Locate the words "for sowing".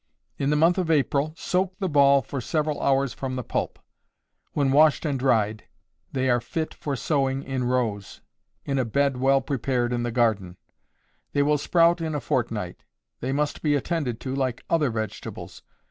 6.73-7.43